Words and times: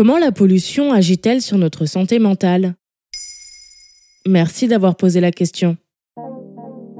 Comment 0.00 0.16
la 0.16 0.32
pollution 0.32 0.94
agit-elle 0.94 1.42
sur 1.42 1.58
notre 1.58 1.84
santé 1.84 2.18
mentale? 2.18 2.74
Merci 4.26 4.66
d'avoir 4.66 4.96
posé 4.96 5.20
la 5.20 5.30
question. 5.30 5.76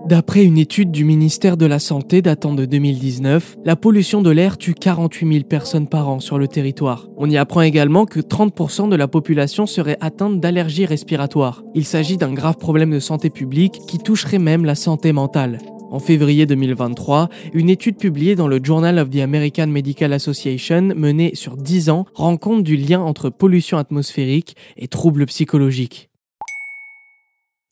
D'après 0.06 0.44
une 0.44 0.58
étude 0.58 0.90
du 0.90 1.06
ministère 1.06 1.56
de 1.56 1.64
la 1.64 1.78
Santé 1.78 2.20
datant 2.20 2.52
de 2.52 2.66
2019, 2.66 3.56
la 3.64 3.74
pollution 3.74 4.20
de 4.20 4.28
l'air 4.28 4.58
tue 4.58 4.74
48 4.74 5.32
000 5.32 5.44
personnes 5.44 5.88
par 5.88 6.10
an 6.10 6.20
sur 6.20 6.38
le 6.38 6.46
territoire. 6.46 7.08
On 7.16 7.30
y 7.30 7.38
apprend 7.38 7.62
également 7.62 8.04
que 8.04 8.20
30% 8.20 8.90
de 8.90 8.96
la 8.96 9.08
population 9.08 9.64
serait 9.64 9.96
atteinte 10.02 10.38
d'allergies 10.38 10.84
respiratoires. 10.84 11.62
Il 11.74 11.86
s'agit 11.86 12.18
d'un 12.18 12.34
grave 12.34 12.58
problème 12.58 12.90
de 12.90 13.00
santé 13.00 13.30
publique 13.30 13.80
qui 13.88 13.96
toucherait 13.96 14.38
même 14.38 14.66
la 14.66 14.74
santé 14.74 15.12
mentale. 15.12 15.58
En 15.90 15.98
février 15.98 16.46
2023, 16.46 17.28
une 17.52 17.68
étude 17.68 17.96
publiée 17.96 18.36
dans 18.36 18.46
le 18.46 18.60
Journal 18.62 18.96
of 19.00 19.10
the 19.10 19.16
American 19.16 19.66
Medical 19.66 20.12
Association 20.12 20.82
menée 20.94 21.34
sur 21.34 21.56
10 21.56 21.90
ans 21.90 22.06
rend 22.14 22.36
compte 22.36 22.62
du 22.62 22.76
lien 22.76 23.00
entre 23.00 23.28
pollution 23.28 23.76
atmosphérique 23.76 24.54
et 24.76 24.86
troubles 24.86 25.26
psychologiques. 25.26 26.08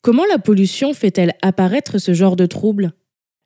Comment 0.01 0.25
la 0.29 0.37
pollution 0.37 0.93
fait-elle 0.93 1.33
apparaître 1.41 1.97
ce 1.97 2.13
genre 2.13 2.35
de 2.35 2.45
troubles? 2.45 2.91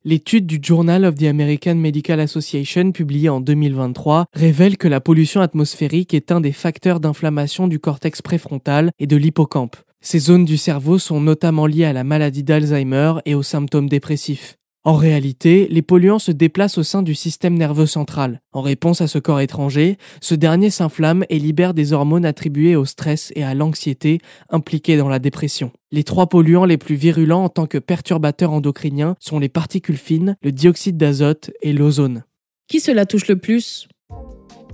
L'étude 0.06 0.48
du 0.48 0.58
Journal 0.60 1.06
of 1.06 1.16
the 1.16 1.26
American 1.26 1.76
Medical 1.76 2.20
Association 2.20 2.92
publiée 2.92 3.30
en 3.30 3.42
2023 3.42 4.26
révèle 4.34 4.78
que 4.78 4.88
la 4.88 5.00
pollution 5.00 5.42
atmosphérique 5.42 6.16
est 6.16 6.32
un 6.32 6.42
des 6.42 6.52
facteurs 6.52 7.00
d'inflammation 7.00 7.68
du 7.68 7.78
cortex 7.80 8.24
préfrontal 8.24 8.90
et 8.98 9.06
de 9.06 9.18
l'hippocampe. 9.18 9.76
Ces 10.02 10.20
zones 10.20 10.46
du 10.46 10.58
cerveau 10.58 10.98
sont 10.98 11.22
notamment 11.22 11.68
liées 11.68 11.86
à 11.86 11.94
la 11.94 12.04
maladie 12.04 12.44
d'Alzheimer 12.44 13.14
et 13.26 13.36
aux 13.36 13.44
symptômes 13.44 13.88
dépressifs. 13.88 14.58
En 14.86 14.96
réalité, 14.96 15.68
les 15.70 15.82
polluants 15.82 16.20
se 16.20 16.34
déplacent 16.34 16.78
au 16.78 16.84
sein 16.84 17.04
du 17.04 17.16
système 17.16 17.58
nerveux 17.58 17.86
central. 17.86 18.42
En 18.52 18.60
réponse 18.60 19.00
à 19.00 19.08
ce 19.08 19.18
corps 19.18 19.40
étranger, 19.40 19.98
ce 20.20 20.36
dernier 20.36 20.70
s'inflamme 20.70 21.24
et 21.30 21.40
libère 21.40 21.74
des 21.74 21.94
hormones 21.94 22.26
attribuées 22.26 22.76
au 22.76 22.84
stress 22.84 23.32
et 23.38 23.46
à 23.46 23.54
l'anxiété 23.54 24.20
impliquées 24.50 24.98
dans 24.98 25.08
la 25.08 25.20
dépression. 25.20 25.72
Les 25.94 26.04
trois 26.04 26.28
polluants 26.28 26.66
les 26.66 26.78
plus 26.78 26.96
virulents 26.96 27.46
en 27.46 27.50
tant 27.50 27.66
que 27.66 27.78
perturbateurs 27.78 28.52
endocriniens 28.52 29.16
sont 29.22 29.40
les 29.40 29.48
particules 29.48 29.96
fines, 29.96 30.36
le 30.44 30.52
dioxyde 30.52 30.98
d'azote 30.98 31.52
et 31.62 31.72
l'ozone. 31.72 32.26
Qui 32.68 32.82
cela 32.82 33.06
touche 33.06 33.30
le 33.30 33.38
plus? 33.38 33.88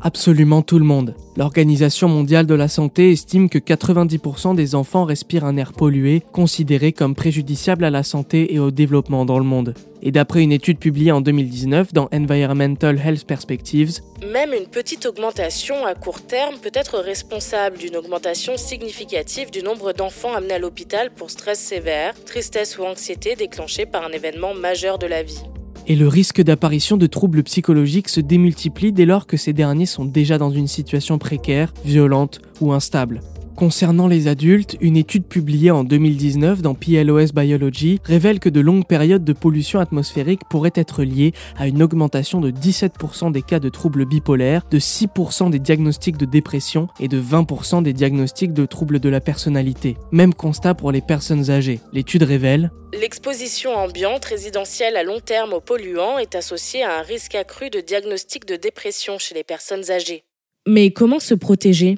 Absolument 0.01 0.61
tout 0.61 0.79
le 0.79 0.85
monde. 0.85 1.13
L'Organisation 1.35 2.07
mondiale 2.07 2.45
de 2.45 2.53
la 2.53 2.69
santé 2.69 3.11
estime 3.11 3.49
que 3.49 3.57
90% 3.57 4.55
des 4.55 4.73
enfants 4.73 5.03
respirent 5.03 5.43
un 5.43 5.57
air 5.57 5.73
pollué, 5.73 6.23
considéré 6.31 6.93
comme 6.93 7.15
préjudiciable 7.15 7.83
à 7.83 7.89
la 7.89 8.03
santé 8.03 8.53
et 8.53 8.59
au 8.59 8.71
développement 8.71 9.25
dans 9.25 9.39
le 9.39 9.45
monde. 9.45 9.73
Et 10.01 10.11
d'après 10.11 10.41
une 10.41 10.53
étude 10.53 10.79
publiée 10.79 11.11
en 11.11 11.19
2019 11.19 11.91
dans 11.91 12.07
Environmental 12.13 12.97
Health 12.97 13.25
Perspectives, 13.25 13.99
même 14.31 14.53
une 14.53 14.67
petite 14.67 15.05
augmentation 15.05 15.85
à 15.85 15.95
court 15.95 16.21
terme 16.21 16.55
peut 16.61 16.71
être 16.73 16.99
responsable 16.99 17.77
d'une 17.77 17.97
augmentation 17.97 18.55
significative 18.55 19.51
du 19.51 19.61
nombre 19.61 19.91
d'enfants 19.91 20.33
amenés 20.33 20.53
à 20.53 20.59
l'hôpital 20.59 21.11
pour 21.11 21.29
stress 21.29 21.59
sévère, 21.59 22.13
tristesse 22.25 22.77
ou 22.77 22.83
anxiété 22.83 23.35
déclenchée 23.35 23.85
par 23.85 24.05
un 24.05 24.11
événement 24.11 24.53
majeur 24.53 24.97
de 24.97 25.07
la 25.07 25.23
vie 25.23 25.43
et 25.89 25.95
le 25.95 26.07
risque 26.07 26.41
d'apparition 26.41 26.97
de 26.97 27.07
troubles 27.07 27.43
psychologiques 27.43 28.09
se 28.09 28.21
démultiplie 28.21 28.93
dès 28.93 29.05
lors 29.05 29.25
que 29.25 29.37
ces 29.37 29.53
derniers 29.53 29.87
sont 29.87 30.05
déjà 30.05 30.37
dans 30.37 30.51
une 30.51 30.67
situation 30.67 31.17
précaire, 31.17 31.73
violente 31.83 32.39
ou 32.61 32.71
instable. 32.71 33.21
Concernant 33.59 34.07
les 34.07 34.29
adultes, 34.29 34.77
une 34.79 34.95
étude 34.95 35.25
publiée 35.25 35.69
en 35.69 35.83
2019 35.83 36.61
dans 36.61 36.75
PLOS 36.75 37.33
Biology 37.33 37.99
révèle 38.05 38.39
que 38.39 38.47
de 38.47 38.61
longues 38.61 38.87
périodes 38.87 39.25
de 39.25 39.33
pollution 39.33 39.81
atmosphérique 39.81 40.39
pourraient 40.49 40.71
être 40.75 41.03
liées 41.03 41.33
à 41.57 41.67
une 41.67 41.83
augmentation 41.83 42.39
de 42.39 42.51
17% 42.51 43.33
des 43.33 43.41
cas 43.41 43.59
de 43.59 43.67
troubles 43.67 44.05
bipolaires, 44.05 44.63
de 44.71 44.79
6% 44.79 45.49
des 45.49 45.59
diagnostics 45.59 46.15
de 46.15 46.23
dépression 46.23 46.87
et 47.01 47.09
de 47.09 47.21
20% 47.21 47.83
des 47.83 47.91
diagnostics 47.91 48.53
de 48.53 48.65
troubles 48.65 49.01
de 49.01 49.09
la 49.09 49.19
personnalité. 49.19 49.97
Même 50.13 50.33
constat 50.33 50.73
pour 50.73 50.93
les 50.93 51.01
personnes 51.01 51.51
âgées. 51.51 51.81
L'étude 51.91 52.23
révèle 52.23 52.71
L'exposition 52.93 53.75
ambiante 53.75 54.23
résidentielle 54.23 54.95
à 54.95 55.03
long 55.03 55.19
terme 55.19 55.51
aux 55.51 55.59
polluants 55.59 56.17
est 56.17 56.35
associée 56.35 56.83
à 56.83 56.99
un 56.99 57.01
risque 57.01 57.35
accru 57.35 57.69
de 57.69 57.81
diagnostic 57.81 58.45
de 58.45 58.55
dépression 58.55 59.17
chez 59.17 59.35
les 59.35 59.43
personnes 59.43 59.91
âgées. 59.91 60.23
Mais 60.65 60.91
comment 60.91 61.19
se 61.19 61.33
protéger? 61.33 61.97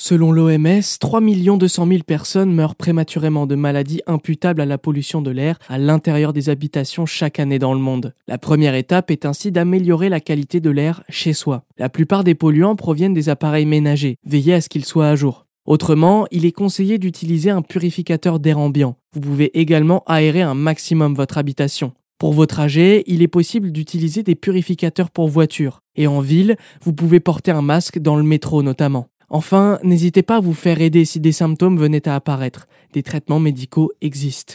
Selon 0.00 0.30
l'OMS, 0.30 0.80
3 1.00 1.20
200 1.20 1.86
000 1.88 2.02
personnes 2.04 2.54
meurent 2.54 2.76
prématurément 2.76 3.46
de 3.48 3.56
maladies 3.56 4.00
imputables 4.06 4.60
à 4.60 4.64
la 4.64 4.78
pollution 4.78 5.22
de 5.22 5.32
l'air 5.32 5.58
à 5.68 5.76
l'intérieur 5.76 6.32
des 6.32 6.50
habitations 6.50 7.04
chaque 7.04 7.40
année 7.40 7.58
dans 7.58 7.74
le 7.74 7.80
monde. 7.80 8.14
La 8.28 8.38
première 8.38 8.76
étape 8.76 9.10
est 9.10 9.26
ainsi 9.26 9.50
d'améliorer 9.50 10.08
la 10.08 10.20
qualité 10.20 10.60
de 10.60 10.70
l'air 10.70 11.02
chez 11.08 11.32
soi. 11.32 11.64
La 11.78 11.88
plupart 11.88 12.22
des 12.22 12.36
polluants 12.36 12.76
proviennent 12.76 13.12
des 13.12 13.28
appareils 13.28 13.66
ménagers. 13.66 14.18
Veillez 14.24 14.54
à 14.54 14.60
ce 14.60 14.68
qu'ils 14.68 14.84
soient 14.84 15.08
à 15.08 15.16
jour. 15.16 15.46
Autrement, 15.66 16.28
il 16.30 16.46
est 16.46 16.52
conseillé 16.52 16.98
d'utiliser 16.98 17.50
un 17.50 17.62
purificateur 17.62 18.38
d'air 18.38 18.58
ambiant. 18.58 18.94
Vous 19.14 19.20
pouvez 19.20 19.58
également 19.58 20.04
aérer 20.06 20.42
un 20.42 20.54
maximum 20.54 21.16
votre 21.16 21.38
habitation. 21.38 21.90
Pour 22.18 22.34
vos 22.34 22.46
trajets, 22.46 23.02
il 23.08 23.20
est 23.20 23.26
possible 23.26 23.72
d'utiliser 23.72 24.22
des 24.22 24.36
purificateurs 24.36 25.10
pour 25.10 25.26
voiture. 25.26 25.80
Et 25.96 26.06
en 26.06 26.20
ville, 26.20 26.54
vous 26.82 26.92
pouvez 26.92 27.18
porter 27.18 27.50
un 27.50 27.62
masque 27.62 27.98
dans 27.98 28.14
le 28.14 28.22
métro 28.22 28.62
notamment. 28.62 29.08
Enfin, 29.28 29.78
n'hésitez 29.82 30.22
pas 30.22 30.36
à 30.36 30.40
vous 30.40 30.54
faire 30.54 30.80
aider 30.80 31.04
si 31.04 31.20
des 31.20 31.32
symptômes 31.32 31.78
venaient 31.78 32.08
à 32.08 32.14
apparaître. 32.14 32.66
Des 32.92 33.02
traitements 33.02 33.40
médicaux 33.40 33.92
existent. 34.00 34.54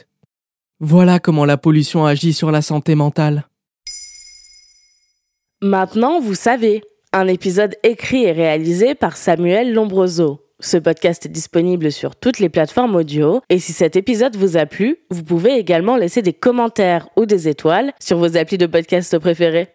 Voilà 0.79 1.19
comment 1.19 1.45
la 1.45 1.57
pollution 1.57 2.05
agit 2.05 2.33
sur 2.33 2.51
la 2.51 2.61
santé 2.61 2.95
mentale. 2.95 3.47
Maintenant, 5.61 6.19
vous 6.19 6.35
savez. 6.35 6.83
Un 7.15 7.27
épisode 7.27 7.75
écrit 7.83 8.23
et 8.23 8.31
réalisé 8.31 8.95
par 8.95 9.17
Samuel 9.17 9.71
Lombroso. 9.71 10.41
Ce 10.59 10.77
podcast 10.77 11.25
est 11.27 11.29
disponible 11.29 11.91
sur 11.91 12.15
toutes 12.15 12.39
les 12.39 12.49
plateformes 12.49 12.95
audio 12.95 13.41
et 13.49 13.59
si 13.59 13.71
cet 13.71 13.95
épisode 13.95 14.35
vous 14.35 14.57
a 14.57 14.65
plu, 14.65 14.97
vous 15.11 15.23
pouvez 15.23 15.57
également 15.57 15.95
laisser 15.95 16.21
des 16.21 16.33
commentaires 16.33 17.09
ou 17.15 17.25
des 17.25 17.47
étoiles 17.47 17.93
sur 17.99 18.17
vos 18.17 18.35
applis 18.35 18.57
de 18.57 18.65
podcast 18.65 19.19
préférés. 19.19 19.69